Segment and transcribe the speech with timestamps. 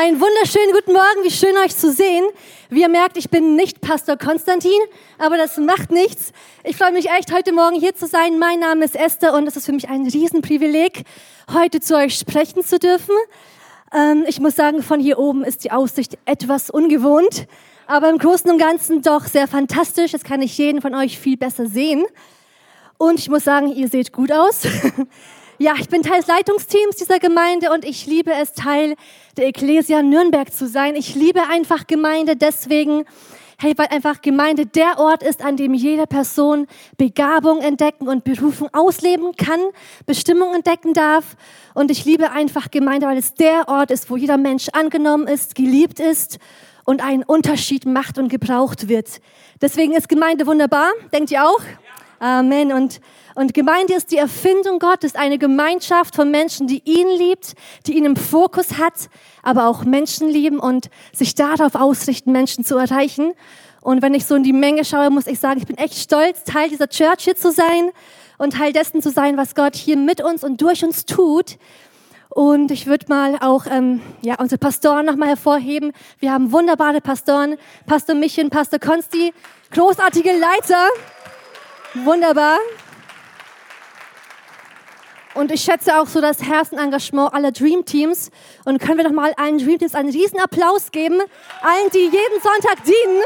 [0.00, 2.24] Einen wunderschönen guten Morgen, wie schön euch zu sehen.
[2.70, 4.70] Wie ihr merkt, ich bin nicht Pastor Konstantin,
[5.18, 6.30] aber das macht nichts.
[6.62, 8.38] Ich freue mich echt, heute Morgen hier zu sein.
[8.38, 11.02] Mein Name ist Esther und es ist für mich ein Riesenprivileg,
[11.52, 13.16] heute zu euch sprechen zu dürfen.
[13.92, 17.48] Ähm, ich muss sagen, von hier oben ist die Aussicht etwas ungewohnt,
[17.88, 20.12] aber im Großen und Ganzen doch sehr fantastisch.
[20.12, 22.04] Jetzt kann ich jeden von euch viel besser sehen.
[22.98, 24.62] Und ich muss sagen, ihr seht gut aus.
[25.60, 28.94] Ja, ich bin Teil des Leitungsteams dieser Gemeinde und ich liebe es, Teil
[29.36, 30.94] der Ecclesia Nürnberg zu sein.
[30.94, 33.04] Ich liebe einfach Gemeinde deswegen,
[33.58, 38.68] hey, weil einfach Gemeinde der Ort ist, an dem jede Person Begabung entdecken und Berufung
[38.72, 39.58] ausleben kann,
[40.06, 41.36] Bestimmung entdecken darf.
[41.74, 45.56] Und ich liebe einfach Gemeinde, weil es der Ort ist, wo jeder Mensch angenommen ist,
[45.56, 46.38] geliebt ist
[46.84, 49.20] und einen Unterschied macht und gebraucht wird.
[49.60, 50.92] Deswegen ist Gemeinde wunderbar.
[51.12, 51.62] Denkt ihr auch?
[52.20, 52.72] Amen.
[52.72, 53.00] Und
[53.38, 57.54] und Gemeinde ist die Erfindung Gottes, eine Gemeinschaft von Menschen, die ihn liebt,
[57.86, 59.08] die ihn im Fokus hat,
[59.44, 63.34] aber auch Menschen lieben und sich darauf ausrichten, Menschen zu erreichen.
[63.80, 66.42] Und wenn ich so in die Menge schaue, muss ich sagen, ich bin echt stolz,
[66.42, 67.92] Teil dieser Church hier zu sein
[68.38, 71.58] und Teil dessen zu sein, was Gott hier mit uns und durch uns tut.
[72.30, 75.92] Und ich würde mal auch ähm, ja, unsere Pastoren nochmal hervorheben.
[76.18, 77.54] Wir haben wunderbare Pastoren,
[77.86, 79.32] Pastor Michi Pastor Konsti,
[79.70, 80.88] großartige Leiter.
[82.04, 82.58] Wunderbar.
[85.34, 88.30] Und ich schätze auch so das Herzenengagement aller Dream Teams.
[88.64, 91.20] Und können wir doch mal allen Dream Teams einen riesen Applaus geben.
[91.62, 93.22] Allen, die jeden Sonntag dienen.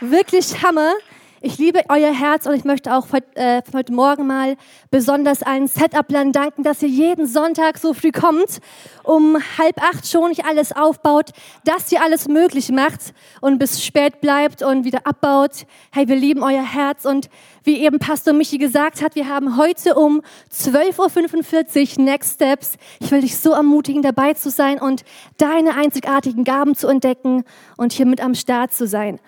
[0.00, 0.94] Wirklich Hammer.
[1.42, 4.56] Ich liebe euer Herz und ich möchte auch heute, äh, heute Morgen mal
[4.90, 8.60] besonders allen Setup-Lern danken, dass ihr jeden Sonntag so früh kommt,
[9.02, 11.32] um halb acht schon nicht alles aufbaut,
[11.64, 15.66] dass ihr alles möglich macht und bis spät bleibt und wieder abbaut.
[15.92, 17.28] Hey, wir lieben euer Herz und
[17.64, 22.78] wie eben Pastor Michi gesagt hat, wir haben heute um 12.45 Uhr Next Steps.
[22.98, 25.04] Ich will dich so ermutigen, dabei zu sein und
[25.36, 27.44] deine einzigartigen Gaben zu entdecken
[27.76, 29.20] und hier mit am Start zu sein.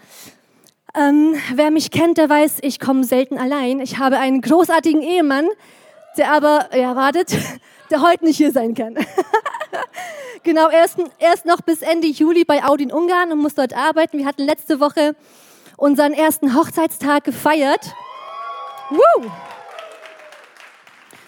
[0.94, 3.80] Ähm, wer mich kennt, der weiß, ich komme selten allein.
[3.80, 5.46] Ich habe einen großartigen Ehemann,
[6.16, 7.36] der aber, ja, wartet,
[7.90, 8.94] der heute nicht hier sein kann.
[10.42, 13.54] genau, er ist, er ist noch bis Ende Juli bei Audi in Ungarn und muss
[13.54, 14.18] dort arbeiten.
[14.18, 15.14] Wir hatten letzte Woche
[15.76, 17.94] unseren ersten Hochzeitstag gefeiert.
[18.90, 19.30] Woo!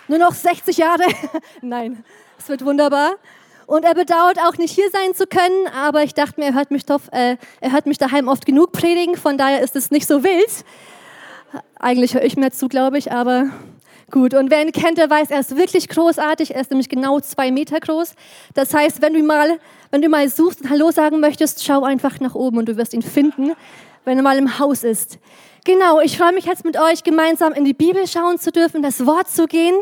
[0.09, 1.05] Nur noch 60 Jahre.
[1.61, 2.05] Nein,
[2.39, 3.13] es wird wunderbar.
[3.71, 6.73] Und er bedauert auch nicht hier sein zu können, aber ich dachte mir, er hört
[6.73, 10.09] mich, doch, äh, er hört mich daheim oft genug predigen, von daher ist es nicht
[10.09, 10.65] so wild.
[11.79, 13.45] Eigentlich höre ich mir zu, glaube ich, aber
[14.11, 14.35] gut.
[14.35, 16.57] Und wer ihn kennt, der weiß, er ist wirklich großartig.
[16.57, 18.15] Er ist nämlich genau zwei Meter groß.
[18.55, 19.61] Das heißt, wenn du mal,
[19.93, 22.93] wenn du mal suchst und Hallo sagen möchtest, schau einfach nach oben und du wirst
[22.93, 23.53] ihn finden,
[24.05, 25.21] wenn er mal im Haus ist.
[25.65, 29.05] Genau, ich freue mich jetzt mit euch gemeinsam in die Bibel schauen zu dürfen, das
[29.05, 29.75] Wort zu gehen.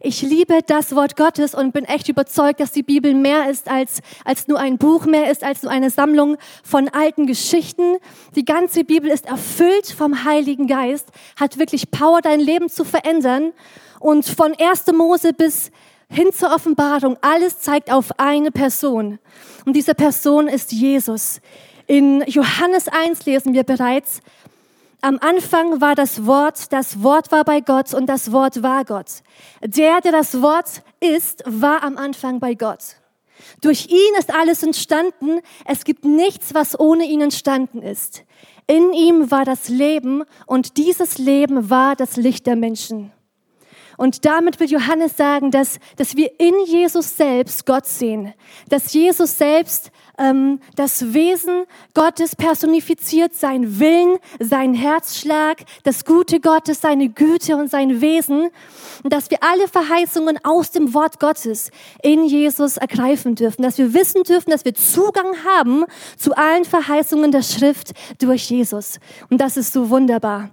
[0.00, 4.00] Ich liebe das Wort Gottes und bin echt überzeugt, dass die Bibel mehr ist als,
[4.24, 7.96] als nur ein Buch, mehr ist als nur eine Sammlung von alten Geschichten.
[8.34, 11.08] Die ganze Bibel ist erfüllt vom Heiligen Geist,
[11.38, 13.52] hat wirklich Power, dein Leben zu verändern.
[14.00, 14.86] Und von 1.
[14.94, 15.70] Mose bis
[16.08, 19.18] hin zur Offenbarung, alles zeigt auf eine Person.
[19.66, 21.42] Und diese Person ist Jesus.
[21.88, 24.20] In Johannes 1 lesen wir bereits,
[25.06, 29.22] am Anfang war das Wort, das Wort war bei Gott und das Wort war Gott.
[29.64, 32.96] Der, der das Wort ist, war am Anfang bei Gott.
[33.60, 35.42] Durch ihn ist alles entstanden.
[35.64, 38.24] Es gibt nichts, was ohne ihn entstanden ist.
[38.66, 43.12] In ihm war das Leben und dieses Leben war das Licht der Menschen.
[43.96, 48.34] Und damit will Johannes sagen, dass, dass wir in Jesus selbst Gott sehen,
[48.68, 56.80] dass Jesus selbst ähm, das Wesen Gottes personifiziert, sein Willen, sein Herzschlag, das Gute Gottes,
[56.80, 58.50] seine Güte und sein Wesen.
[59.02, 61.70] Und dass wir alle Verheißungen aus dem Wort Gottes
[62.02, 65.84] in Jesus ergreifen dürfen, dass wir wissen dürfen, dass wir Zugang haben
[66.16, 68.98] zu allen Verheißungen der Schrift durch Jesus.
[69.30, 70.50] Und das ist so wunderbar.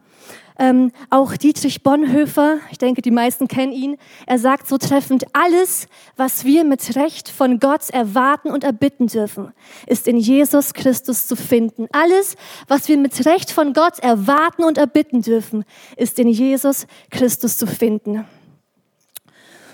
[0.59, 3.97] Ähm, auch Dietrich Bonhoeffer, ich denke, die meisten kennen ihn,
[4.27, 9.51] er sagt so treffend, alles, was wir mit Recht von Gott erwarten und erbitten dürfen,
[9.87, 11.87] ist in Jesus Christus zu finden.
[11.91, 12.35] Alles,
[12.67, 15.65] was wir mit Recht von Gott erwarten und erbitten dürfen,
[15.97, 18.25] ist in Jesus Christus zu finden.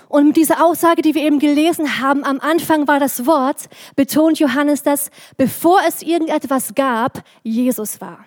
[0.08, 4.40] Und mit dieser Aussage, die wir eben gelesen haben, am Anfang war das Wort, betont
[4.40, 8.24] Johannes, dass bevor es irgendetwas gab, Jesus war.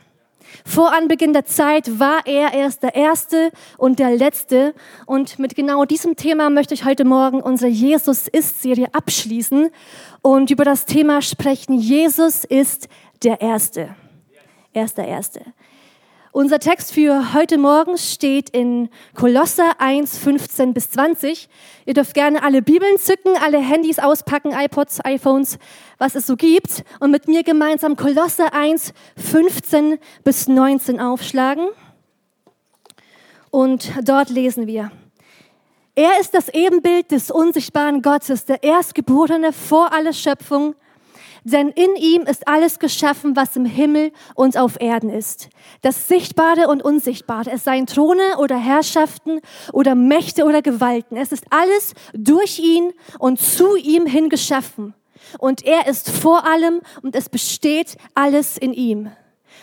[0.65, 4.73] Vor Anbeginn der Zeit war er erst der Erste und der Letzte.
[5.05, 9.69] Und mit genau diesem Thema möchte ich heute Morgen unsere Jesus ist-Serie abschließen
[10.21, 11.77] und über das Thema sprechen.
[11.79, 12.87] Jesus ist
[13.23, 13.95] der Erste.
[14.73, 15.41] Er ist der Erste.
[16.33, 21.47] Unser Text für heute Morgen steht in Kolosser 1, 15 bis 20.
[21.85, 25.59] Ihr dürft gerne alle Bibeln zücken, alle Handys auspacken, iPods, iPhones,
[25.99, 26.85] was es so gibt.
[26.99, 31.67] Und mit mir gemeinsam Kolosser 1, 15 bis 19 aufschlagen.
[33.51, 34.91] Und dort lesen wir.
[35.93, 40.73] Er ist das Ebenbild des unsichtbaren Gottes, der Erstgeborene vor aller Schöpfung
[41.43, 45.49] denn in ihm ist alles geschaffen, was im Himmel und auf Erden ist.
[45.81, 47.51] Das Sichtbare und Unsichtbare.
[47.51, 49.41] Es seien Throne oder Herrschaften
[49.71, 51.17] oder Mächte oder Gewalten.
[51.17, 54.93] Es ist alles durch ihn und zu ihm hin geschaffen.
[55.39, 59.11] Und er ist vor allem und es besteht alles in ihm.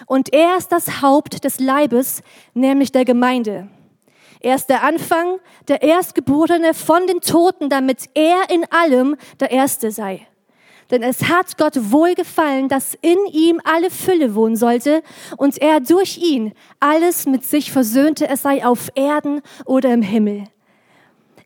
[0.06, 2.22] Und er ist das Haupt des Leibes,
[2.54, 3.68] nämlich der Gemeinde.
[4.40, 5.38] Er ist der Anfang,
[5.68, 10.26] der Erstgeborene von den Toten, damit er in allem der Erste sei.
[10.90, 15.02] Denn es hat Gott wohlgefallen, dass in ihm alle Fülle wohnen sollte
[15.36, 20.44] und er durch ihn alles mit sich versöhnte, es sei auf Erden oder im Himmel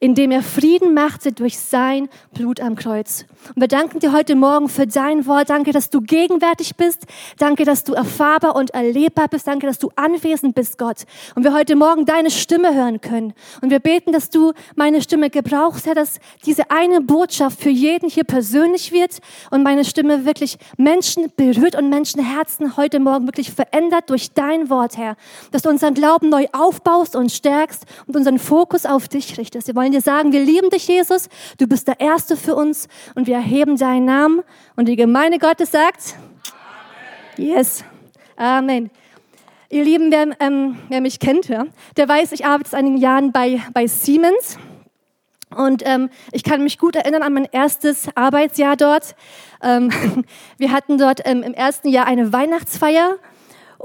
[0.05, 3.25] indem er Frieden machte durch sein Blut am Kreuz.
[3.55, 5.49] Und wir danken dir heute Morgen für dein Wort.
[5.49, 7.07] Danke, dass du gegenwärtig bist.
[7.39, 9.47] Danke, dass du erfahrbar und erlebbar bist.
[9.47, 11.05] Danke, dass du anwesend bist, Gott.
[11.35, 13.33] Und wir heute Morgen deine Stimme hören können.
[13.63, 18.11] Und wir beten, dass du meine Stimme gebrauchst, Herr, dass diese eine Botschaft für jeden
[18.11, 19.21] hier persönlich wird
[19.51, 24.99] und meine Stimme wirklich Menschen berührt und Menschenherzen heute Morgen wirklich verändert durch dein Wort,
[24.99, 25.17] Herr.
[25.51, 29.67] Dass du unseren Glauben neu aufbaust und stärkst und unseren Fokus auf dich richtest.
[29.67, 31.29] Wir wollen dir sagen, wir lieben dich, Jesus.
[31.59, 34.43] Du bist der Erste für uns und wir erheben deinen Namen.
[34.77, 36.17] Und die Gemeinde Gottes sagt,
[37.37, 37.51] Amen.
[37.51, 37.85] Yes.
[38.37, 38.91] Amen.
[39.71, 43.33] Ihr Lieben, wer, ähm, wer mich kennt, ja, der weiß, ich arbeite seit einigen Jahren
[43.33, 44.59] bei, bei Siemens.
[45.55, 49.15] Und ähm, ich kann mich gut erinnern an mein erstes Arbeitsjahr dort.
[49.63, 49.91] Ähm,
[50.59, 53.17] wir hatten dort ähm, im ersten Jahr eine Weihnachtsfeier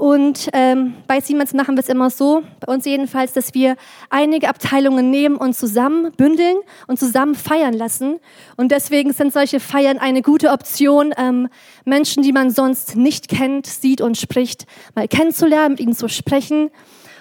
[0.00, 3.76] und ähm, bei Siemens machen wir es immer so, bei uns jedenfalls, dass wir
[4.08, 6.56] einige Abteilungen nehmen und zusammen bündeln
[6.86, 8.18] und zusammen feiern lassen.
[8.56, 11.50] Und deswegen sind solche Feiern eine gute Option, ähm,
[11.84, 14.64] Menschen, die man sonst nicht kennt, sieht und spricht,
[14.94, 16.70] mal kennenzulernen, mit ihnen zu sprechen.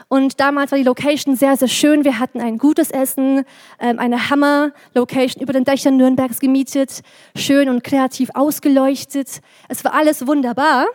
[0.07, 2.05] Und damals war die Location sehr, sehr schön.
[2.05, 3.43] Wir hatten ein gutes Essen,
[3.81, 7.01] ähm, eine Hammer-Location über den Dächern Nürnbergs gemietet,
[7.35, 9.41] schön und kreativ ausgeleuchtet.
[9.67, 10.85] Es war alles wunderbar.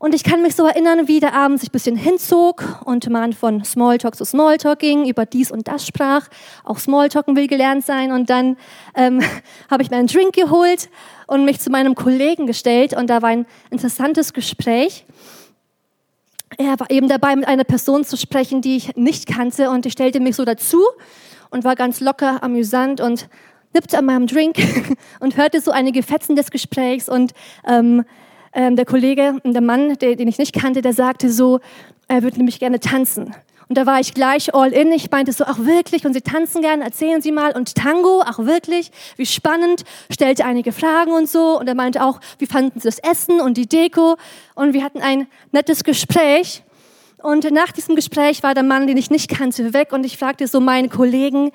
[0.00, 3.34] Und ich kann mich so erinnern, wie der Abend sich ein bisschen hinzog und man
[3.34, 6.26] von Smalltalk zu Smalltalk ging, über dies und das sprach.
[6.64, 8.10] Auch Smalltalken will gelernt sein.
[8.10, 8.56] Und dann
[8.94, 9.20] ähm,
[9.70, 10.88] habe ich mir einen Drink geholt
[11.26, 12.96] und mich zu meinem Kollegen gestellt.
[12.96, 15.04] Und da war ein interessantes Gespräch.
[16.56, 19.68] Er war eben dabei, mit einer Person zu sprechen, die ich nicht kannte.
[19.68, 20.82] Und ich stellte mich so dazu
[21.50, 23.28] und war ganz locker, amüsant und
[23.74, 24.56] nippte an meinem Drink
[25.20, 27.34] und hörte so einige Fetzen des Gesprächs und
[27.68, 28.06] ähm,
[28.52, 31.60] ähm, der Kollege, der Mann, der, den ich nicht kannte, der sagte so,
[32.08, 33.34] er würde nämlich gerne tanzen.
[33.70, 34.90] Und da war ich gleich all in.
[34.90, 37.52] Ich meinte so, ach wirklich, und Sie tanzen gern, erzählen Sie mal.
[37.52, 39.84] Und Tango, ach wirklich, wie spannend.
[40.10, 41.56] Stellte einige Fragen und so.
[41.56, 44.16] Und er meinte auch, wie fanden Sie das Essen und die Deko?
[44.56, 46.64] Und wir hatten ein nettes Gespräch.
[47.22, 49.92] Und nach diesem Gespräch war der Mann, den ich nicht kannte, weg.
[49.92, 51.52] Und ich fragte so meinen Kollegen,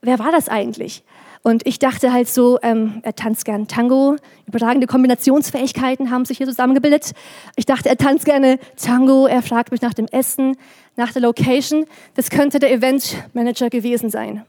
[0.00, 1.02] wer war das eigentlich?
[1.42, 6.46] Und ich dachte halt so, ähm, er tanzt gern Tango, überragende Kombinationsfähigkeiten haben sich hier
[6.46, 7.12] zusammengebildet.
[7.56, 10.56] Ich dachte, er tanzt gerne Tango, er fragt mich nach dem Essen,
[10.96, 11.86] nach der Location.
[12.14, 14.44] Das könnte der Eventmanager gewesen sein.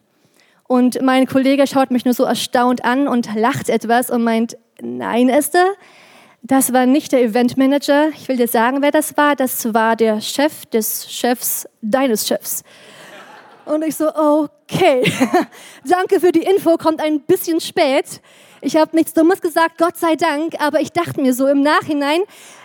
[0.67, 5.29] Und mein Kollege schaut mich nur so erstaunt an und lacht etwas und meint, nein,
[5.29, 5.65] Esther,
[6.41, 8.09] das war nicht der Eventmanager.
[8.09, 9.35] Ich will dir sagen, wer das war.
[9.35, 12.63] Das war der Chef des Chefs deines Chefs.
[13.69, 15.03] Und ich so, okay,
[15.85, 18.19] danke für die Info, kommt ein bisschen spät.
[18.61, 22.21] Ich habe nichts Dummes gesagt, Gott sei Dank, aber ich dachte mir so im Nachhinein,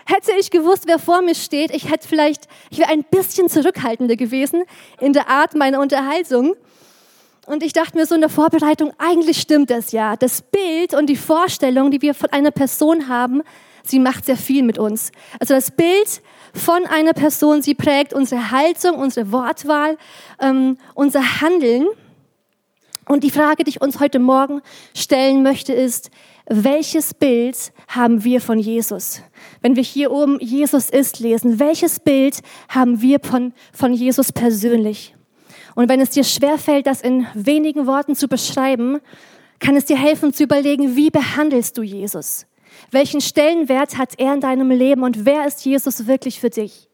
[0.06, 4.16] hätte ich gewusst, wer vor mir steht, ich hätte vielleicht, ich wäre ein bisschen zurückhaltender
[4.16, 4.64] gewesen
[4.98, 6.54] in der Art meiner Unterhaltung.
[7.44, 10.16] Und ich dachte mir so in der Vorbereitung, eigentlich stimmt das ja.
[10.16, 13.42] Das Bild und die Vorstellung, die wir von einer Person haben,
[13.82, 15.12] sie macht sehr viel mit uns.
[15.38, 16.22] Also das Bild
[16.54, 17.62] von einer Person.
[17.62, 19.98] Sie prägt unsere Haltung, unsere Wortwahl,
[20.40, 21.86] ähm, unser Handeln.
[23.06, 24.62] Und die Frage, die ich uns heute Morgen
[24.94, 26.10] stellen möchte, ist,
[26.46, 29.22] welches Bild haben wir von Jesus?
[29.60, 35.14] Wenn wir hier oben Jesus ist lesen, welches Bild haben wir von, von Jesus persönlich?
[35.74, 39.00] Und wenn es dir schwerfällt, das in wenigen Worten zu beschreiben,
[39.58, 42.46] kann es dir helfen zu überlegen, wie behandelst du Jesus?
[42.90, 46.88] Welchen Stellenwert hat er in deinem Leben und wer ist Jesus wirklich für dich?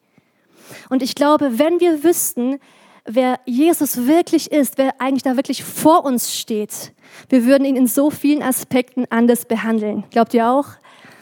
[0.89, 2.59] Und ich glaube, wenn wir wüssten,
[3.05, 6.93] wer Jesus wirklich ist, wer eigentlich da wirklich vor uns steht,
[7.29, 10.05] wir würden ihn in so vielen Aspekten anders behandeln.
[10.11, 10.67] Glaubt ihr auch?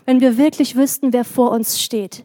[0.04, 2.24] Wenn wir wirklich wüssten, wer vor uns steht.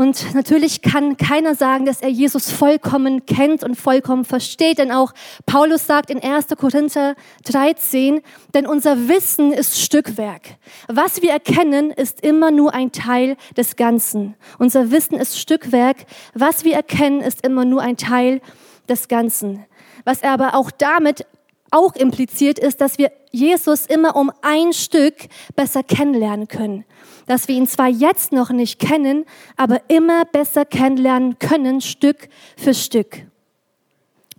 [0.00, 5.12] Und natürlich kann keiner sagen, dass er Jesus vollkommen kennt und vollkommen versteht, denn auch
[5.44, 6.46] Paulus sagt in 1.
[6.56, 8.22] Korinther 13,
[8.54, 10.56] denn unser Wissen ist Stückwerk.
[10.88, 14.36] Was wir erkennen, ist immer nur ein Teil des Ganzen.
[14.58, 16.06] Unser Wissen ist Stückwerk.
[16.32, 18.40] Was wir erkennen, ist immer nur ein Teil
[18.88, 19.66] des Ganzen.
[20.06, 21.26] Was er aber auch damit
[21.70, 25.14] auch impliziert ist, dass wir Jesus immer um ein Stück
[25.54, 26.84] besser kennenlernen können.
[27.26, 29.24] Dass wir ihn zwar jetzt noch nicht kennen,
[29.56, 33.29] aber immer besser kennenlernen können, Stück für Stück.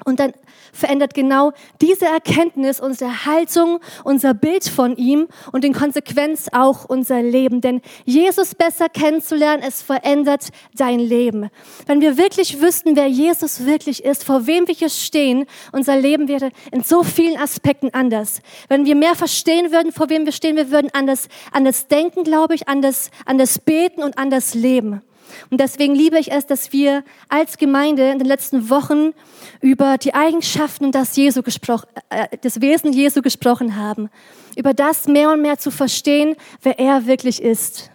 [0.06, 0.34] Und dann
[0.74, 7.22] verändert genau diese Erkenntnis unsere Haltung, unser Bild von ihm und in Konsequenz auch unser
[7.22, 7.62] Leben.
[7.62, 11.50] Denn Jesus besser kennenzulernen, es verändert dein Leben.
[11.86, 16.28] Wenn wir wirklich wüssten, wer Jesus wirklich ist, vor wem wir hier stehen, unser Leben
[16.28, 18.42] wäre in so vielen Aspekten anders.
[18.70, 22.56] Wenn wir mehr verstehen würden, vor wem wir stehen, wir würden anders, anders denken, glaube
[22.56, 25.02] ich, anders, anders beten und anders leben.
[25.50, 29.14] Und deswegen liebe ich es, dass wir als Gemeinde in den letzten Wochen
[29.62, 34.10] über die Eigenschaften und das, Jesu gesprochen, äh, das Wesen Jesu gesprochen haben.
[34.56, 37.92] Über das mehr und mehr zu verstehen, wer er wirklich ist.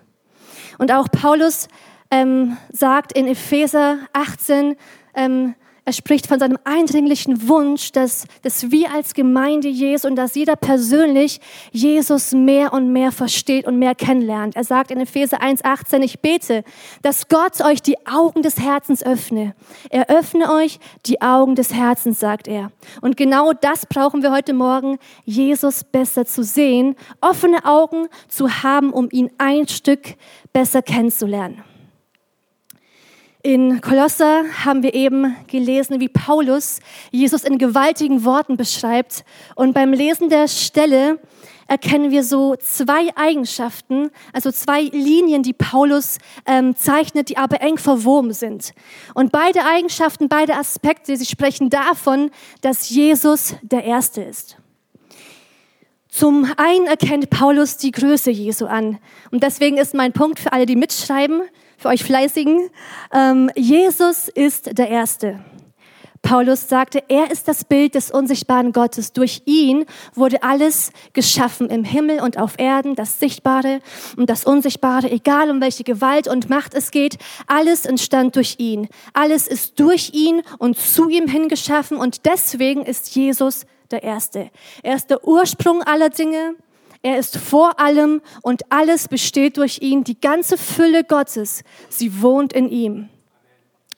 [0.79, 1.69] Und auch Paulus
[2.11, 4.77] ähm, sagt in Epheser 18,
[5.15, 5.55] ähm,
[5.87, 10.57] er spricht von seinem eindringlichen Wunsch, dass, dass wir als Gemeinde Jesu und dass jeder
[10.57, 11.41] persönlich
[11.71, 14.57] Jesus mehr und mehr versteht und mehr kennenlernt.
[14.57, 16.65] Er sagt in Epheser 1,18, ich bete,
[17.03, 19.55] dass Gott euch die Augen des Herzens öffne.
[19.89, 22.73] Er öffne euch die Augen des Herzens, sagt er.
[23.01, 28.93] Und genau das brauchen wir heute Morgen, Jesus besser zu sehen, offene Augen zu haben,
[28.93, 30.17] um ihn ein Stück
[30.53, 31.63] besser kennenzulernen.
[33.47, 36.81] In Kolosser haben wir eben gelesen, wie Paulus
[37.13, 39.25] Jesus in gewaltigen Worten beschreibt.
[39.55, 41.21] Und beim Lesen der Stelle
[41.69, 47.79] erkennen wir so zwei Eigenschaften, also zwei Linien, die Paulus ähm, zeichnet, die aber eng
[47.79, 48.73] verwoben sind.
[49.15, 54.57] Und beide Eigenschaften, beide Aspekte, sie sprechen davon, dass Jesus der Erste ist.
[56.09, 58.99] Zum einen erkennt Paulus die Größe Jesu an.
[59.31, 61.43] Und deswegen ist mein Punkt für alle, die mitschreiben,
[61.77, 62.71] für euch Fleißigen.
[63.13, 65.41] Ähm, Jesus ist der Erste.
[66.27, 69.13] Paulus sagte, er ist das Bild des unsichtbaren Gottes.
[69.13, 73.79] Durch ihn wurde alles geschaffen im Himmel und auf Erden, das Sichtbare
[74.17, 77.19] und das Unsichtbare, egal um welche Gewalt und Macht es geht.
[77.47, 78.89] Alles entstand durch ihn.
[79.13, 84.51] Alles ist durch ihn und zu ihm hingeschaffen und deswegen ist Jesus der Erste.
[84.83, 86.57] Er ist der Ursprung aller Dinge.
[87.07, 90.03] Er ist vor allem und alles besteht durch ihn.
[90.03, 93.09] Die ganze Fülle Gottes, sie wohnt in ihm.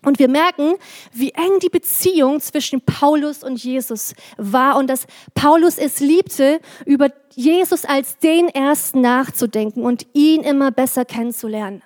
[0.04, 0.74] Und wir merken,
[1.14, 7.08] wie eng die Beziehung zwischen Paulus und Jesus war und dass Paulus es liebte, über
[7.34, 11.82] Jesus als den Ersten nachzudenken und ihn immer besser kennenzulernen.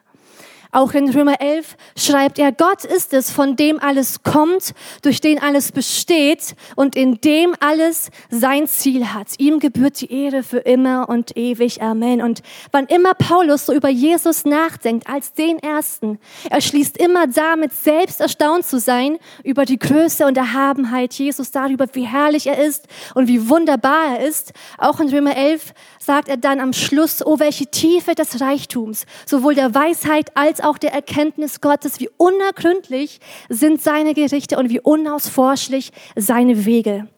[0.74, 5.38] Auch in Römer 11 schreibt er, Gott ist es, von dem alles kommt, durch den
[5.38, 9.28] alles besteht und in dem alles sein Ziel hat.
[9.36, 11.82] Ihm gebührt die Ehre für immer und ewig.
[11.82, 12.22] Amen.
[12.22, 17.74] Und wann immer Paulus so über Jesus nachdenkt, als den Ersten, er schließt immer damit,
[17.74, 22.88] selbst erstaunt zu sein über die Größe und Erhabenheit Jesus, darüber, wie herrlich er ist
[23.14, 24.54] und wie wunderbar er ist.
[24.78, 29.54] Auch in Römer 11 sagt er dann am Schluss, oh, welche Tiefe des Reichtums, sowohl
[29.54, 35.92] der Weisheit als auch der Erkenntnis Gottes, wie unergründlich sind seine Gerichte und wie unausforschlich
[36.16, 37.09] seine Wege.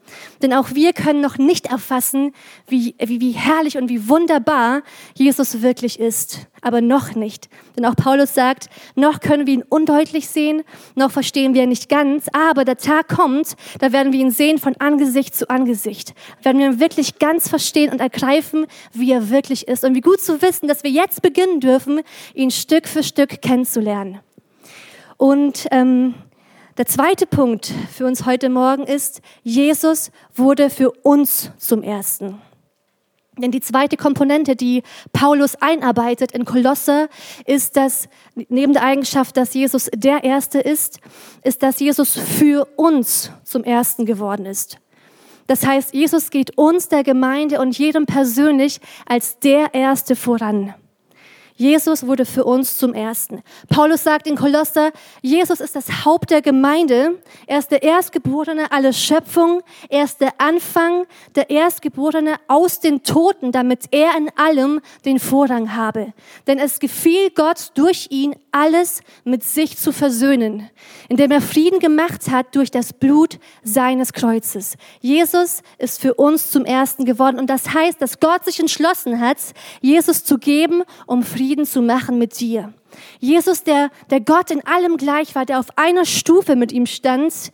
[0.42, 2.32] Denn auch wir können noch nicht erfassen,
[2.66, 4.82] wie, wie, wie herrlich und wie wunderbar
[5.14, 6.46] Jesus wirklich ist.
[6.60, 7.48] Aber noch nicht.
[7.76, 10.62] Denn auch Paulus sagt, noch können wir ihn undeutlich sehen,
[10.94, 12.26] noch verstehen wir ihn nicht ganz.
[12.32, 16.14] Aber der Tag kommt, da werden wir ihn sehen von Angesicht zu Angesicht.
[16.42, 19.84] Werden wir ihn wirklich ganz verstehen und ergreifen, wie er wirklich ist.
[19.84, 22.00] Und wie gut zu wissen, dass wir jetzt beginnen dürfen,
[22.34, 24.20] ihn Stück für Stück kennenzulernen.
[25.16, 26.14] Und ähm,
[26.76, 32.40] der zweite Punkt für uns heute Morgen ist, Jesus wurde für uns zum Ersten.
[33.36, 37.08] Denn die zweite Komponente, die Paulus einarbeitet in Kolosse,
[37.46, 38.08] ist, dass
[38.48, 41.00] neben der Eigenschaft, dass Jesus der Erste ist,
[41.42, 44.78] ist, dass Jesus für uns zum Ersten geworden ist.
[45.46, 50.74] Das heißt, Jesus geht uns, der Gemeinde und jedem persönlich als der Erste voran.
[51.56, 53.40] Jesus wurde für uns zum Ersten.
[53.68, 54.90] Paulus sagt in Kolosser,
[55.22, 57.22] Jesus ist das Haupt der Gemeinde.
[57.46, 59.62] Er ist der Erstgeborene aller Schöpfung.
[59.88, 61.06] Er ist der Anfang,
[61.36, 66.12] der Erstgeborene aus den Toten, damit er in allem den Vorrang habe.
[66.48, 70.68] Denn es gefiel Gott durch ihn, alles mit sich zu versöhnen,
[71.08, 74.76] indem er Frieden gemacht hat durch das Blut seines Kreuzes.
[75.00, 77.38] Jesus ist für uns zum Ersten geworden.
[77.38, 79.38] Und das heißt, dass Gott sich entschlossen hat,
[79.80, 82.72] Jesus zu geben, um Frieden Frieden zu machen mit dir.
[83.20, 87.52] Jesus, der, der Gott in allem gleich war, der auf einer Stufe mit ihm stand,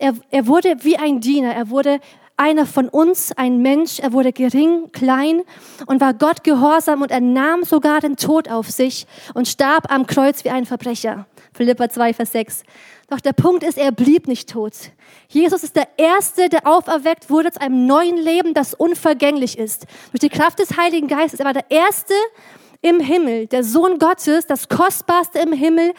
[0.00, 2.00] er, er wurde wie ein Diener, er wurde
[2.36, 5.42] einer von uns, ein Mensch, er wurde gering, klein
[5.86, 10.08] und war Gott gehorsam und er nahm sogar den Tod auf sich und starb am
[10.08, 11.26] Kreuz wie ein Verbrecher.
[11.52, 12.62] Philippa 2, Vers 6.
[13.08, 14.72] Doch der Punkt ist, er blieb nicht tot.
[15.28, 19.86] Jesus ist der Erste, der auferweckt wurde zu einem neuen Leben, das unvergänglich ist.
[20.10, 21.40] Durch die Kraft des Heiligen Geistes.
[21.40, 22.14] Er war der Erste
[22.80, 25.92] im Himmel, der Sohn Gottes, das Kostbarste im Himmel.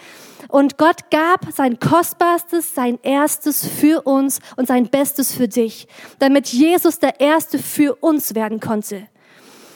[0.48, 5.88] Und Gott gab sein Kostbarstes, sein Erstes für uns und sein Bestes für dich,
[6.19, 9.07] damit Jesus der Erste für uns werden konnte.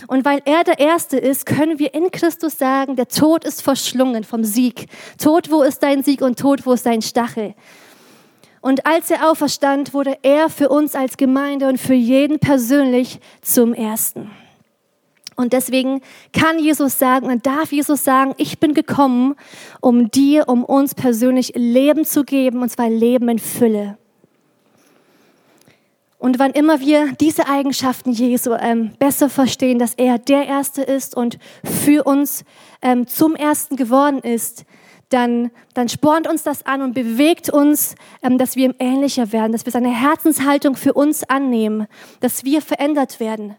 [0.07, 4.23] Und weil er der Erste ist, können wir in Christus sagen, der Tod ist verschlungen
[4.23, 4.87] vom Sieg.
[5.17, 7.55] Tod, wo ist dein Sieg und Tod, wo ist dein Stachel?
[8.61, 13.73] Und als er auferstand, wurde er für uns als Gemeinde und für jeden persönlich zum
[13.73, 14.31] Ersten.
[15.35, 19.35] Und deswegen kann Jesus sagen und darf Jesus sagen, ich bin gekommen,
[19.81, 23.97] um dir, um uns persönlich Leben zu geben, und zwar Leben in Fülle.
[26.23, 31.17] Und wann immer wir diese Eigenschaften Jesu ähm, besser verstehen, dass er der Erste ist
[31.17, 32.45] und für uns
[32.81, 34.63] ähm, zum Ersten geworden ist,
[35.09, 39.51] dann, dann spornt uns das an und bewegt uns, ähm, dass wir ihm ähnlicher werden,
[39.51, 41.87] dass wir seine Herzenshaltung für uns annehmen,
[42.21, 43.57] dass wir verändert werden.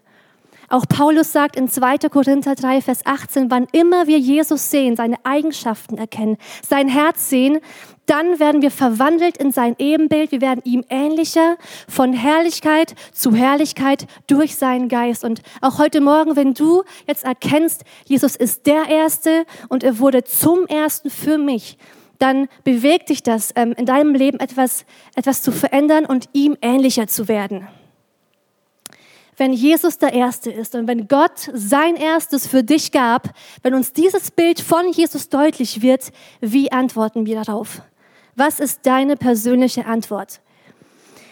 [0.69, 2.09] Auch Paulus sagt in 2.
[2.09, 7.59] Korinther 3, Vers 18, wann immer wir Jesus sehen, seine Eigenschaften erkennen, sein Herz sehen,
[8.05, 11.57] dann werden wir verwandelt in sein Ebenbild, wir werden ihm ähnlicher,
[11.87, 15.23] von Herrlichkeit zu Herrlichkeit durch seinen Geist.
[15.23, 20.23] Und auch heute Morgen, wenn du jetzt erkennst, Jesus ist der Erste und er wurde
[20.23, 21.77] zum Ersten für mich,
[22.19, 27.07] dann bewegt dich das, ähm, in deinem Leben etwas, etwas zu verändern und ihm ähnlicher
[27.07, 27.67] zu werden
[29.37, 33.29] wenn Jesus der Erste ist und wenn Gott sein Erstes für dich gab,
[33.63, 36.11] wenn uns dieses Bild von Jesus deutlich wird,
[36.41, 37.81] wie antworten wir darauf?
[38.35, 40.41] Was ist deine persönliche Antwort?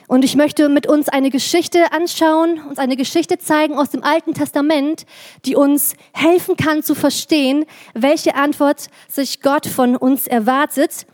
[0.07, 4.33] Und ich möchte mit uns eine Geschichte anschauen, uns eine Geschichte zeigen aus dem Alten
[4.33, 5.05] Testament,
[5.45, 11.07] die uns helfen kann zu verstehen, welche Antwort sich Gott von uns erwartet.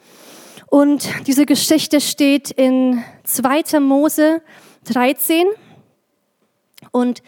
[0.67, 3.79] Und diese Geschichte steht in 2.
[3.79, 4.41] Mose
[4.85, 5.45] 13.
[6.91, 7.21] Und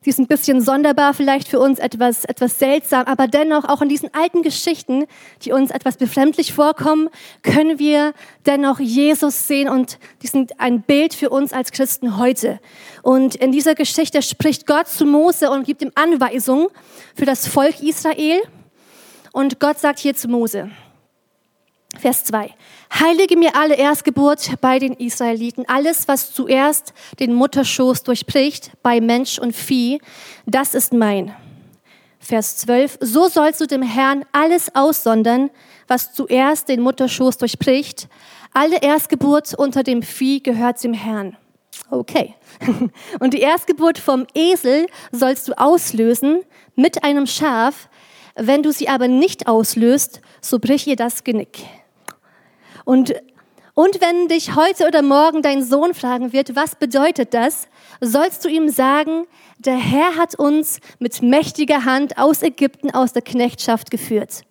[0.00, 3.88] sie ist ein bisschen sonderbar, vielleicht für uns etwas, etwas seltsam, aber dennoch auch in
[3.88, 5.06] diesen alten Geschichten,
[5.42, 7.08] die uns etwas befremdlich vorkommen,
[7.42, 8.14] können wir
[8.46, 12.60] dennoch Jesus sehen und die sind ein Bild für uns als Christen heute.
[13.02, 16.68] Und in dieser Geschichte spricht Gott zu Mose und gibt ihm Anweisungen
[17.14, 18.40] für das Volk Israel.
[19.32, 20.70] Und Gott sagt hier zu Mose,
[21.96, 22.50] Vers 2.
[22.92, 25.64] Heilige mir alle Erstgeburt bei den Israeliten.
[25.68, 30.00] Alles, was zuerst den Mutterschoß durchbricht, bei Mensch und Vieh,
[30.46, 31.34] das ist mein.
[32.20, 32.98] Vers 12.
[33.00, 35.50] So sollst du dem Herrn alles aussondern,
[35.86, 38.08] was zuerst den Mutterschoß durchbricht.
[38.52, 41.36] Alle Erstgeburt unter dem Vieh gehört dem Herrn.
[41.90, 42.34] Okay.
[43.20, 46.42] Und die Erstgeburt vom Esel sollst du auslösen
[46.74, 47.88] mit einem Schaf.
[48.38, 51.64] Wenn du sie aber nicht auslöst, so brich ihr das Genick.
[52.84, 53.14] Und,
[53.74, 57.68] und wenn dich heute oder morgen dein Sohn fragen wird, was bedeutet das,
[58.00, 59.26] sollst du ihm sagen,
[59.58, 64.44] der Herr hat uns mit mächtiger Hand aus Ägypten, aus der Knechtschaft geführt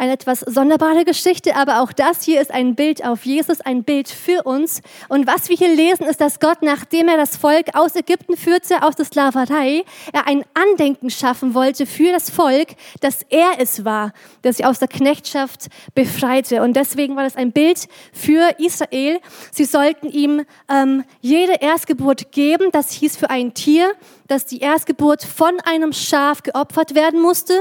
[0.00, 4.08] eine etwas sonderbare Geschichte, aber auch das hier ist ein Bild auf Jesus, ein Bild
[4.08, 4.80] für uns.
[5.10, 8.82] Und was wir hier lesen, ist, dass Gott, nachdem er das Volk aus Ägypten führte,
[8.82, 9.84] aus der Sklaverei,
[10.14, 12.68] er ein Andenken schaffen wollte für das Volk,
[13.00, 16.62] dass er es war, der sie aus der Knechtschaft befreite.
[16.62, 19.20] Und deswegen war das ein Bild für Israel.
[19.52, 22.70] Sie sollten ihm ähm, jede Erstgeburt geben.
[22.72, 23.92] Das hieß für ein Tier,
[24.28, 27.52] dass die Erstgeburt von einem Schaf geopfert werden musste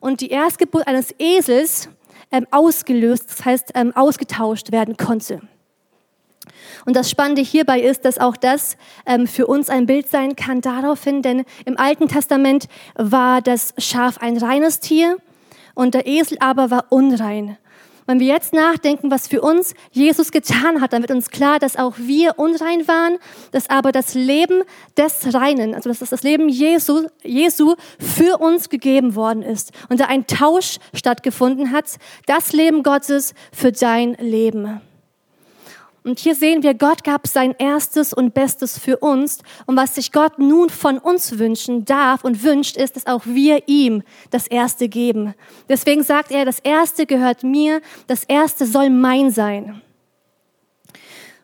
[0.00, 1.88] und die Erstgeburt eines Esels
[2.30, 5.40] ähm, ausgelöst, das heißt ähm, ausgetauscht werden konnte.
[6.84, 10.60] Und das Spannende hierbei ist, dass auch das ähm, für uns ein Bild sein kann
[10.60, 15.16] daraufhin, denn im Alten Testament war das Schaf ein reines Tier
[15.74, 17.56] und der Esel aber war unrein.
[18.06, 21.76] Wenn wir jetzt nachdenken, was für uns Jesus getan hat, dann wird uns klar, dass
[21.76, 23.18] auch wir unrein waren,
[23.50, 24.62] dass aber das Leben
[24.96, 30.06] des Reinen, also dass das Leben Jesu, Jesu für uns gegeben worden ist und da
[30.06, 34.80] ein Tausch stattgefunden hat, das Leben Gottes für dein Leben.
[36.06, 39.40] Und hier sehen wir, Gott gab sein Erstes und Bestes für uns.
[39.66, 43.64] Und was sich Gott nun von uns wünschen darf und wünscht, ist, dass auch wir
[43.66, 45.34] ihm das Erste geben.
[45.68, 49.82] Deswegen sagt er, das Erste gehört mir, das Erste soll mein sein.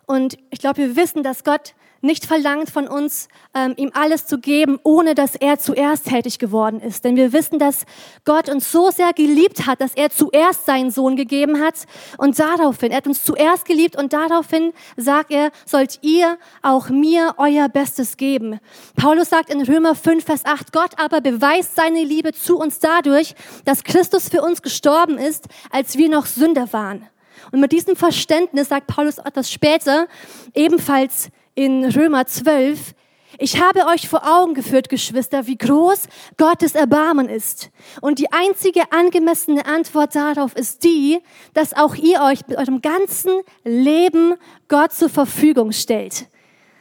[0.06, 4.38] Und ich glaube, wir wissen, dass Gott nicht verlangt von uns, ähm, ihm alles zu
[4.38, 7.04] geben, ohne dass er zuerst tätig geworden ist.
[7.04, 7.84] Denn wir wissen, dass
[8.24, 11.74] Gott uns so sehr geliebt hat, dass er zuerst seinen Sohn gegeben hat
[12.18, 17.34] und daraufhin, er hat uns zuerst geliebt und daraufhin sagt er, sollt ihr auch mir
[17.38, 18.58] euer Bestes geben.
[18.96, 23.34] Paulus sagt in Römer 5, Vers 8, Gott aber beweist seine Liebe zu uns dadurch,
[23.64, 27.08] dass Christus für uns gestorben ist, als wir noch Sünder waren.
[27.52, 30.06] Und mit diesem Verständnis sagt Paulus etwas später,
[30.54, 32.94] ebenfalls in Römer 12,
[33.38, 37.70] ich habe euch vor Augen geführt, Geschwister, wie groß Gottes Erbarmen ist.
[38.00, 41.18] Und die einzige angemessene Antwort darauf ist die,
[41.54, 43.32] dass auch ihr euch mit eurem ganzen
[43.64, 44.34] Leben
[44.68, 46.26] Gott zur Verfügung stellt.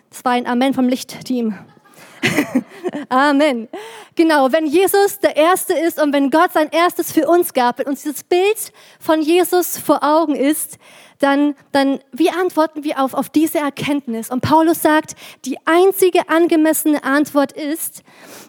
[0.09, 1.57] Das war ein Amen vom Lichtteam.
[3.09, 3.67] Amen.
[4.15, 7.87] Genau, wenn Jesus der Erste ist und wenn Gott sein Erstes für uns gab, wenn
[7.87, 10.77] uns dieses Bild von Jesus vor Augen ist,
[11.19, 14.29] dann, dann wie antworten wir auf, auf diese Erkenntnis?
[14.29, 18.03] Und Paulus sagt, die einzige angemessene Antwort ist,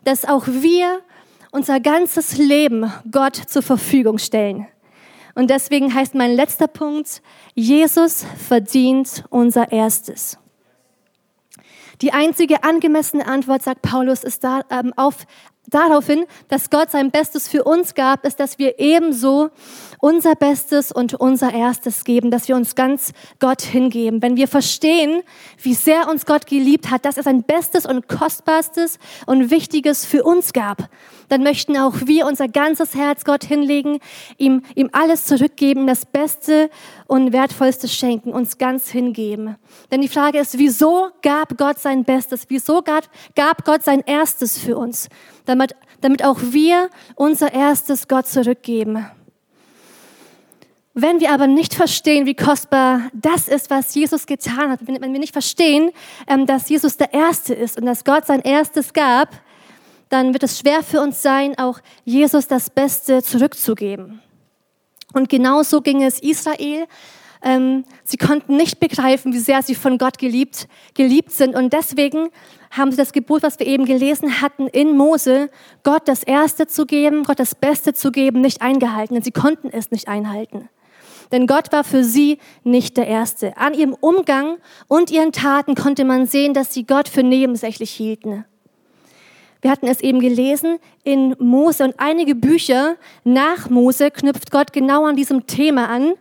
[0.04, 1.00] dass auch wir
[1.50, 4.66] unser ganzes Leben Gott zur Verfügung stellen.
[5.34, 7.22] Und deswegen heißt mein letzter Punkt,
[7.54, 10.38] Jesus verdient unser Erstes.
[12.02, 15.24] Die einzige angemessene Antwort, sagt Paulus, ist da, ähm, auf,
[15.68, 19.50] daraufhin, dass Gott sein Bestes für uns gab, ist, dass wir ebenso
[20.00, 24.20] unser Bestes und unser Erstes geben, dass wir uns ganz Gott hingeben.
[24.20, 25.22] Wenn wir verstehen,
[25.62, 30.24] wie sehr uns Gott geliebt hat, dass er sein Bestes und Kostbarstes und Wichtiges für
[30.24, 30.88] uns gab,
[31.28, 33.98] dann möchten auch wir unser ganzes Herz Gott hinlegen,
[34.38, 36.70] ihm, ihm alles zurückgeben, das Beste
[37.06, 39.56] und Wertvollste schenken, uns ganz hingeben.
[39.90, 42.44] Denn die Frage ist, wieso gab Gott sein Bestes?
[42.48, 45.08] Wieso gab, gab Gott sein Erstes für uns?
[45.44, 49.06] Damit, damit auch wir unser Erstes Gott zurückgeben.
[50.94, 55.20] Wenn wir aber nicht verstehen, wie kostbar das ist, was Jesus getan hat, wenn, wir
[55.20, 55.90] nicht verstehen,
[56.26, 59.30] ähm, dass Jesus der Erste ist und dass Gott sein Erstes gab,
[60.12, 64.20] dann wird es schwer für uns sein, auch Jesus das Beste zurückzugeben.
[65.14, 66.86] Und genauso ging es Israel.
[67.42, 71.54] Ähm, sie konnten nicht begreifen, wie sehr sie von Gott geliebt, geliebt sind.
[71.54, 72.28] Und deswegen
[72.70, 75.50] haben sie das Gebot, was wir eben gelesen hatten in Mose,
[75.82, 79.14] Gott das Erste zu geben, Gott das Beste zu geben, nicht eingehalten.
[79.14, 80.68] Denn sie konnten es nicht einhalten.
[81.32, 83.56] Denn Gott war für sie nicht der Erste.
[83.56, 88.44] An ihrem Umgang und ihren Taten konnte man sehen, dass sie Gott für nebensächlich hielten.
[89.62, 95.06] Wir hatten es eben gelesen in Mose und einige Bücher nach Mose knüpft Gott genau
[95.06, 96.14] an diesem Thema an.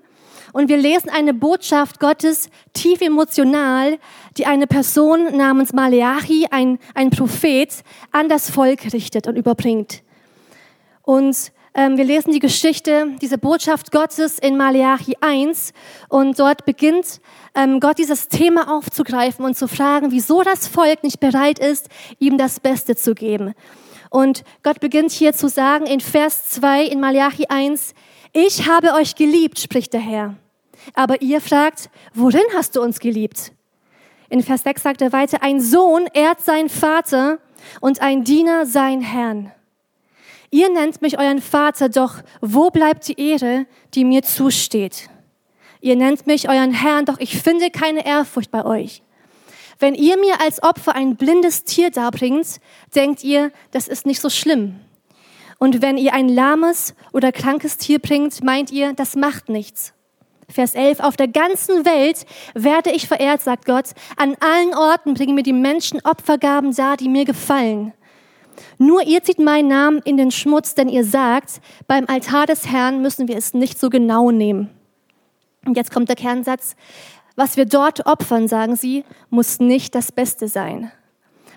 [0.54, 3.98] Und wir lesen eine Botschaft Gottes tief emotional,
[4.38, 10.04] die eine Person namens Maleachi, ein, ein Prophet, an das Volk richtet und überbringt.
[11.02, 15.72] Und ähm, wir lesen die Geschichte, diese Botschaft Gottes in Malachi 1
[16.10, 17.22] und dort beginnt
[17.56, 22.38] ähm, Gott dieses Thema aufzugreifen und zu fragen, wieso das Volk nicht bereit ist, ihm
[22.38, 23.54] das Beste zu geben.
[24.10, 27.94] Und Gott beginnt hier zu sagen in Vers 2 in Malachi 1,
[28.34, 30.36] ich habe euch geliebt, spricht der Herr.
[30.94, 33.52] Aber ihr fragt, worin hast du uns geliebt?
[34.30, 37.40] In Vers 6 sagt er weiter, ein Sohn ehrt seinen Vater
[37.82, 39.52] und ein Diener sein Herrn.
[40.50, 45.10] Ihr nennt mich euren Vater, doch wo bleibt die Ehre, die mir zusteht?
[45.82, 49.02] Ihr nennt mich euren Herrn, doch ich finde keine Ehrfurcht bei euch.
[49.80, 52.60] Wenn ihr mir als Opfer ein blindes Tier darbringt,
[52.96, 54.80] denkt ihr, das ist nicht so schlimm.
[55.58, 59.94] Und wenn ihr ein lahmes oder krankes Tier bringt, meint ihr, das macht nichts.
[60.50, 63.86] Vers 11, auf der ganzen Welt werde ich verehrt, sagt Gott.
[64.18, 67.94] An allen Orten bringen mir die Menschen Opfergaben dar, die mir gefallen.
[68.78, 73.02] Nur ihr zieht meinen Namen in den Schmutz, denn ihr sagt, beim Altar des Herrn
[73.02, 74.70] müssen wir es nicht so genau nehmen.
[75.66, 76.76] Und jetzt kommt der Kernsatz.
[77.36, 80.92] Was wir dort opfern, sagen sie, muss nicht das Beste sein.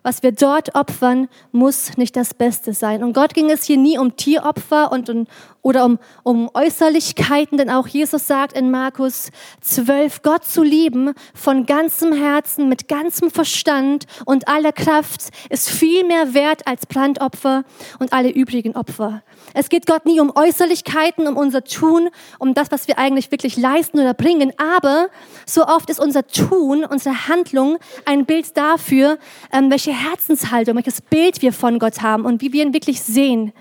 [0.02, 3.02] Was wir dort opfern, muss nicht das Beste sein.
[3.02, 5.28] Und Gott ging es hier nie um Tieropfer und, und
[5.64, 9.30] oder um, um Äußerlichkeiten, denn auch Jesus sagt in Markus
[9.62, 16.04] 12, Gott zu lieben von ganzem Herzen, mit ganzem Verstand und aller Kraft ist viel
[16.04, 17.64] mehr wert als Brandopfer
[17.98, 19.22] und alle übrigen Opfer.
[19.54, 23.56] Es geht Gott nie um Äußerlichkeiten, um unser Tun, um das, was wir eigentlich wirklich
[23.56, 25.08] leisten oder bringen, aber
[25.46, 29.18] so oft ist unser Tun, unsere Handlung ein Bild dafür,
[29.50, 33.54] ähm, welche Herzenshaltung, welches Bild wir von Gott haben und wie wir ihn wirklich sehen.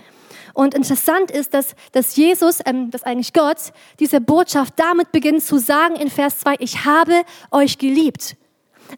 [0.53, 3.57] Und interessant ist, dass, dass Jesus, ähm, dass eigentlich Gott,
[3.99, 8.35] diese Botschaft damit beginnt zu sagen in Vers 2, ich habe euch geliebt.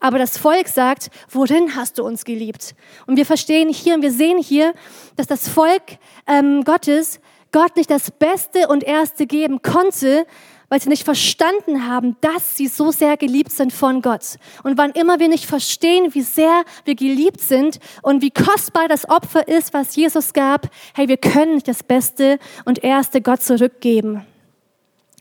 [0.02, 2.76] Aber das Volk sagt, worin hast du uns geliebt?
[3.08, 4.74] Und wir verstehen hier und wir sehen hier,
[5.16, 5.84] dass das Volk
[6.28, 7.20] ähm, Gottes
[7.52, 10.28] Gott nicht das Beste und Erste geben konnte,
[10.76, 14.36] weil sie nicht verstanden haben, dass sie so sehr geliebt sind von Gott.
[14.62, 19.08] Und wann immer wir nicht verstehen, wie sehr wir geliebt sind und wie kostbar das
[19.08, 24.26] Opfer ist, was Jesus gab, hey, wir können nicht das Beste und Erste Gott zurückgeben.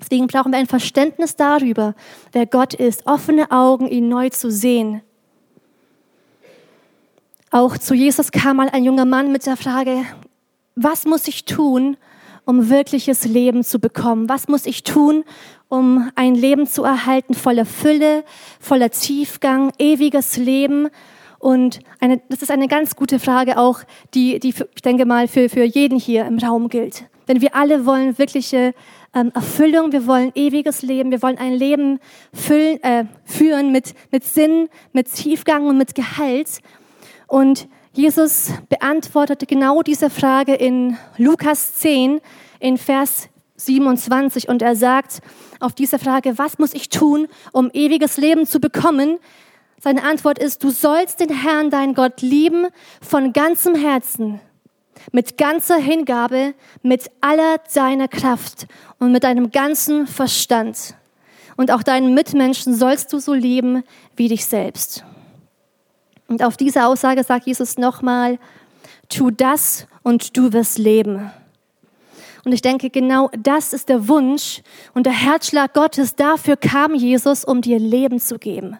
[0.00, 1.94] Deswegen brauchen wir ein Verständnis darüber,
[2.32, 5.02] wer Gott ist, offene Augen, ihn neu zu sehen.
[7.52, 10.04] Auch zu Jesus kam mal ein junger Mann mit der Frage,
[10.74, 11.96] was muss ich tun,
[12.44, 14.28] um wirkliches Leben zu bekommen?
[14.28, 15.24] Was muss ich tun,
[15.68, 18.24] um ein Leben zu erhalten voller Fülle,
[18.60, 20.88] voller Tiefgang, ewiges Leben?
[21.38, 23.80] Und eine, das ist eine ganz gute Frage auch,
[24.14, 27.04] die, die ich denke mal für, für jeden hier im Raum gilt.
[27.28, 28.74] Denn wir alle wollen wirkliche
[29.14, 31.98] ähm, Erfüllung, wir wollen ewiges Leben, wir wollen ein Leben
[32.32, 36.60] füllen, äh, führen mit, mit Sinn, mit Tiefgang und mit Gehalt.
[37.26, 42.20] Und Jesus beantwortete genau diese Frage in Lukas 10
[42.58, 45.20] in Vers 27 und er sagt
[45.60, 49.18] auf diese Frage, was muss ich tun, um ewiges Leben zu bekommen?
[49.80, 52.66] Seine Antwort ist, du sollst den Herrn, dein Gott, lieben
[53.00, 54.40] von ganzem Herzen,
[55.12, 58.66] mit ganzer Hingabe, mit aller deiner Kraft
[58.98, 60.96] und mit deinem ganzen Verstand.
[61.56, 63.84] Und auch deinen Mitmenschen sollst du so lieben
[64.16, 65.04] wie dich selbst.
[66.34, 68.40] Und auf diese Aussage sagt Jesus nochmal,
[69.08, 71.30] tu das und du wirst leben.
[72.44, 74.60] Und ich denke, genau das ist der Wunsch
[74.94, 76.16] und der Herzschlag Gottes.
[76.16, 78.78] Dafür kam Jesus, um dir Leben zu geben.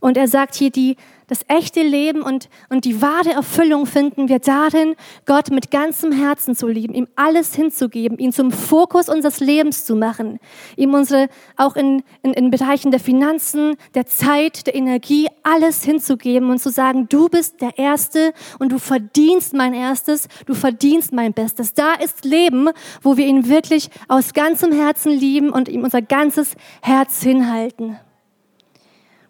[0.00, 0.96] Und er sagt hier, die,
[1.28, 6.54] das echte Leben und, und die wahre Erfüllung finden wir darin, Gott mit ganzem Herzen
[6.54, 10.38] zu lieben, ihm alles hinzugeben, ihn zum Fokus unseres Lebens zu machen,
[10.76, 16.50] ihm unsere, auch in, in, in Bereichen der Finanzen, der Zeit, der Energie, alles hinzugeben
[16.50, 21.32] und zu sagen, du bist der Erste und du verdienst mein Erstes, du verdienst mein
[21.32, 21.74] Bestes.
[21.74, 22.68] Da ist Leben,
[23.02, 27.98] wo wir ihn wirklich aus ganzem Herzen lieben und ihm unser ganzes Herz hinhalten.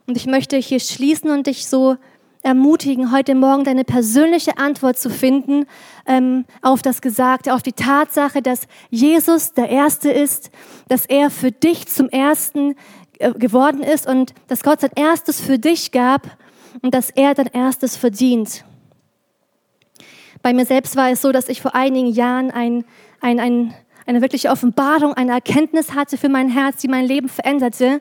[0.07, 1.97] Und ich möchte hier schließen und dich so
[2.43, 5.67] ermutigen, heute Morgen deine persönliche Antwort zu finden
[6.07, 10.51] ähm, auf das Gesagte, auf die Tatsache, dass Jesus der Erste ist,
[10.87, 12.77] dass er für dich zum Ersten
[13.19, 16.37] äh, geworden ist und dass Gott sein Erstes für dich gab
[16.83, 18.65] und dass er dein Erstes verdient.
[20.41, 22.85] Bei mir selbst war es so, dass ich vor einigen Jahren ein,
[23.21, 23.75] ein, ein
[24.07, 28.01] eine wirkliche Offenbarung, eine Erkenntnis hatte für mein Herz, die mein Leben veränderte,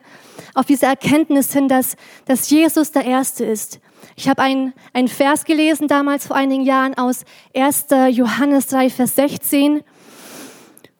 [0.54, 3.80] auf diese Erkenntnis hin, dass, dass Jesus der Erste ist.
[4.14, 7.86] Ich habe einen, einen Vers gelesen damals vor einigen Jahren aus 1.
[8.10, 9.82] Johannes 3, Vers 16.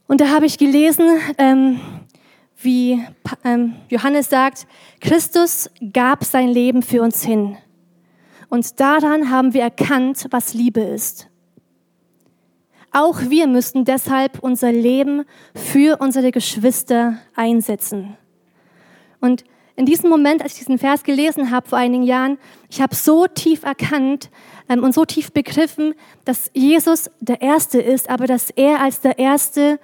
[0.09, 1.07] Und da habe ich gelesen,
[1.39, 1.81] ähm,
[2.57, 3.05] wie
[3.45, 4.67] ähm, Johannes sagt,
[5.01, 7.57] Christus gab sein Leben für uns hin.
[8.49, 11.29] Und daran haben wir erkannt, was Liebe ist.
[12.99, 18.17] Auch wir müssen deshalb unser Leben für unsere Geschwister einsetzen.
[19.21, 22.39] Und in diesem Moment, als ich diesen Vers gelesen habe vor einigen Jahren,
[22.71, 24.31] ich habe so tief erkannt
[24.71, 25.93] ähm, und so tief begriffen,
[26.25, 29.79] dass Jesus der Erste ist, aber dass er als der Erste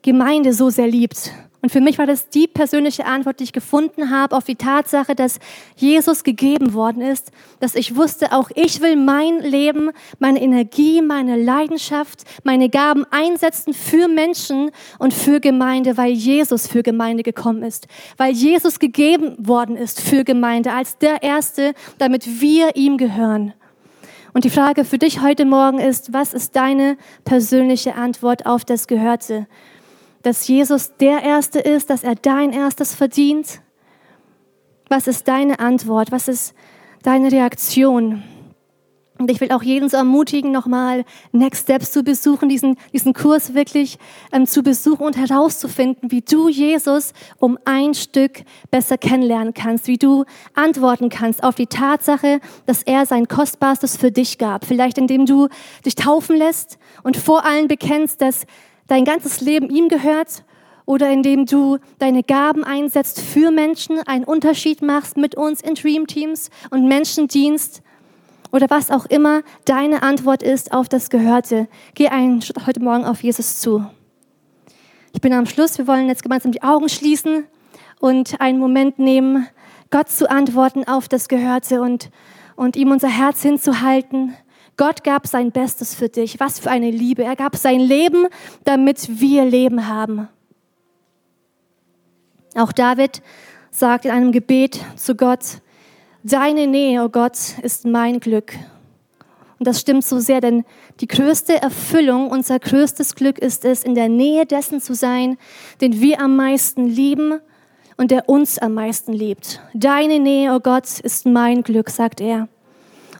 [0.00, 1.32] Gemeinde so sehr liebt.
[1.66, 5.16] Und für mich war das die persönliche Antwort, die ich gefunden habe auf die Tatsache,
[5.16, 5.40] dass
[5.74, 11.34] Jesus gegeben worden ist, dass ich wusste, auch ich will mein Leben, meine Energie, meine
[11.34, 17.88] Leidenschaft, meine Gaben einsetzen für Menschen und für Gemeinde, weil Jesus für Gemeinde gekommen ist,
[18.16, 23.54] weil Jesus gegeben worden ist für Gemeinde als der Erste, damit wir ihm gehören.
[24.34, 28.86] Und die Frage für dich heute Morgen ist, was ist deine persönliche Antwort auf das
[28.86, 29.48] Gehörte?
[30.26, 33.60] Dass Jesus der Erste ist, dass er dein Erstes verdient?
[34.88, 36.10] Was ist deine Antwort?
[36.10, 36.52] Was ist
[37.04, 38.24] deine Reaktion?
[39.18, 43.54] Und ich will auch jeden so ermutigen, nochmal Next Steps zu besuchen, diesen, diesen Kurs
[43.54, 43.98] wirklich
[44.32, 49.96] ähm, zu besuchen und herauszufinden, wie du Jesus um ein Stück besser kennenlernen kannst, wie
[49.96, 54.64] du antworten kannst auf die Tatsache, dass er sein Kostbarstes für dich gab.
[54.64, 55.46] Vielleicht indem du
[55.84, 58.44] dich taufen lässt und vor allen bekennst, dass
[58.86, 60.44] dein ganzes Leben ihm gehört
[60.84, 66.06] oder indem du deine Gaben einsetzt für Menschen, einen Unterschied machst mit uns in Dream
[66.06, 67.82] Teams und Menschendienst
[68.52, 71.68] oder was auch immer deine Antwort ist auf das Gehörte.
[71.94, 72.08] Geh
[72.40, 73.84] Schritt heute Morgen auf Jesus zu.
[75.12, 75.78] Ich bin am Schluss.
[75.78, 77.44] Wir wollen jetzt gemeinsam die Augen schließen
[78.00, 79.48] und einen Moment nehmen,
[79.90, 82.10] Gott zu antworten auf das Gehörte und,
[82.54, 84.34] und ihm unser Herz hinzuhalten
[84.76, 86.38] Gott gab sein Bestes für dich.
[86.38, 87.24] Was für eine Liebe.
[87.24, 88.26] Er gab sein Leben,
[88.64, 90.28] damit wir Leben haben.
[92.54, 93.22] Auch David
[93.70, 95.60] sagt in einem Gebet zu Gott,
[96.28, 98.54] Deine Nähe, oh Gott, ist mein Glück.
[99.58, 100.64] Und das stimmt so sehr, denn
[100.98, 105.38] die größte Erfüllung, unser größtes Glück ist es, in der Nähe dessen zu sein,
[105.80, 107.38] den wir am meisten lieben
[107.96, 109.60] und der uns am meisten liebt.
[109.72, 112.48] Deine Nähe, o oh Gott, ist mein Glück, sagt er.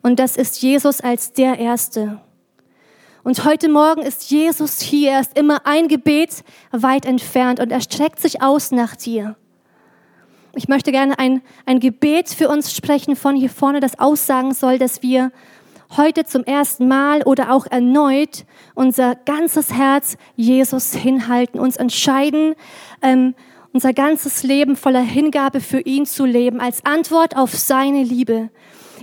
[0.03, 2.21] Und das ist Jesus als der Erste.
[3.23, 7.81] Und heute Morgen ist Jesus hier, er ist immer ein Gebet weit entfernt und er
[7.81, 9.37] streckt sich aus nach dir.
[10.55, 14.79] Ich möchte gerne ein, ein Gebet für uns sprechen von hier vorne, das aussagen soll,
[14.79, 15.33] dass wir
[15.97, 22.55] heute zum ersten Mal oder auch erneut unser ganzes Herz Jesus hinhalten, uns entscheiden,
[23.03, 23.35] ähm,
[23.73, 28.51] unser ganzes Leben voller Hingabe für ihn zu leben, als Antwort auf seine Liebe,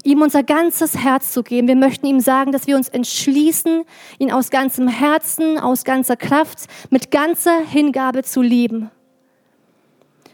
[0.04, 1.68] ihm unser ganzes Herz zu geben.
[1.68, 3.84] Wir möchten ihm sagen, dass wir uns entschließen,
[4.20, 8.92] ihn aus ganzem Herzen, aus ganzer Kraft, mit ganzer Hingabe zu lieben.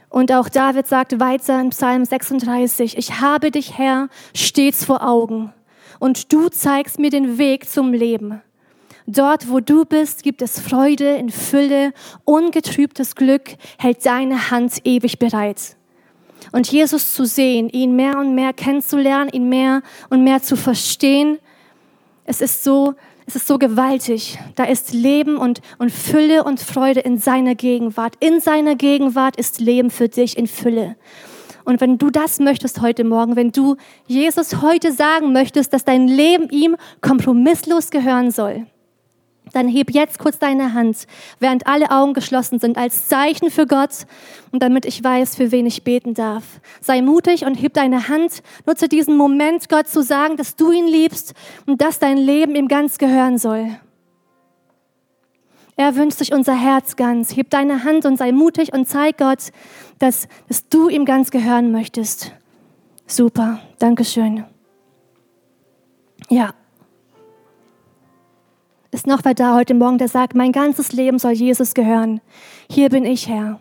[0.09, 5.53] Und auch David sagt weiter in Psalm 36, ich habe dich, Herr, stets vor Augen
[5.99, 8.41] und du zeigst mir den Weg zum Leben.
[9.05, 11.93] Dort, wo du bist, gibt es Freude in Fülle,
[12.25, 15.78] ungetrübtes Glück hält deine Hand ewig bereit.
[16.51, 21.39] Und Jesus zu sehen, ihn mehr und mehr kennenzulernen, ihn mehr und mehr zu verstehen,
[22.25, 22.93] es ist so,
[23.25, 24.37] es ist so gewaltig.
[24.55, 28.13] Da ist Leben und, und Fülle und Freude in seiner Gegenwart.
[28.19, 30.95] In seiner Gegenwart ist Leben für dich in Fülle.
[31.65, 33.75] Und wenn du das möchtest heute Morgen, wenn du
[34.07, 38.65] Jesus heute sagen möchtest, dass dein Leben ihm kompromisslos gehören soll,
[39.53, 41.07] dann heb jetzt kurz deine Hand,
[41.39, 44.05] während alle Augen geschlossen sind, als Zeichen für Gott
[44.51, 46.43] und damit ich weiß, für wen ich beten darf.
[46.81, 48.41] Sei mutig und heb deine Hand.
[48.65, 51.33] Nutze diesen Moment, Gott zu sagen, dass du ihn liebst
[51.65, 53.77] und dass dein Leben ihm ganz gehören soll.
[55.79, 57.37] Er wünscht sich unser Herz ganz.
[57.37, 59.51] Heb deine Hand und sei mutig und zeig Gott,
[59.97, 62.33] dass, dass du ihm ganz gehören möchtest.
[63.07, 64.43] Super, Dankeschön.
[66.29, 66.53] Ja.
[68.91, 72.21] Ist noch wer da heute Morgen, der sagt, mein ganzes Leben soll Jesus gehören.
[72.69, 73.59] Hier bin ich, Herr.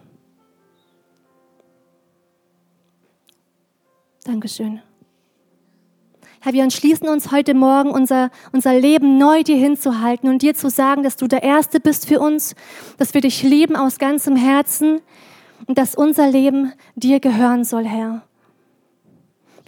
[4.25, 4.81] Dankeschön.
[6.41, 10.71] Herr, wir entschließen uns heute Morgen, unser, unser Leben neu dir hinzuhalten und dir zu
[10.71, 12.55] sagen, dass du der Erste bist für uns,
[12.97, 15.01] dass wir dich lieben aus ganzem Herzen
[15.67, 18.28] und dass unser Leben dir gehören soll, Herr.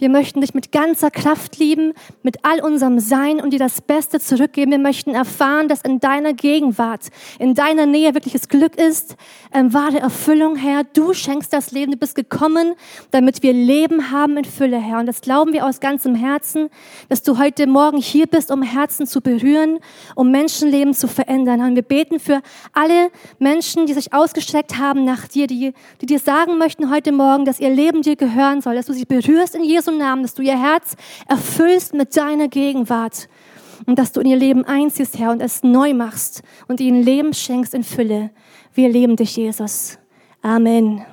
[0.01, 4.19] Wir möchten dich mit ganzer Kraft lieben, mit all unserem Sein und dir das Beste
[4.19, 4.71] zurückgeben.
[4.71, 9.15] Wir möchten erfahren, dass in deiner Gegenwart, in deiner Nähe wirkliches Glück ist,
[9.53, 10.85] ähm, wahre Erfüllung, Herr.
[10.85, 11.91] Du schenkst das Leben.
[11.91, 12.73] Du bist gekommen,
[13.11, 14.97] damit wir Leben haben in Fülle, Herr.
[14.97, 16.69] Und das glauben wir aus ganzem Herzen,
[17.09, 19.77] dass du heute Morgen hier bist, um Herzen zu berühren,
[20.15, 21.61] um Menschenleben zu verändern.
[21.61, 22.41] Und wir beten für
[22.73, 27.45] alle Menschen, die sich ausgestreckt haben nach dir, die, die dir sagen möchten heute Morgen,
[27.45, 30.41] dass ihr Leben dir gehören soll, dass du sie berührst in Jesu Namen, dass du
[30.41, 30.95] ihr Herz
[31.27, 33.29] erfüllst mit deiner Gegenwart
[33.85, 37.33] und dass du in ihr Leben einziehst, Herr, und es neu machst und ihnen Leben
[37.33, 38.31] schenkst in Fülle.
[38.73, 39.97] Wir leben dich, Jesus.
[40.41, 41.05] Amen.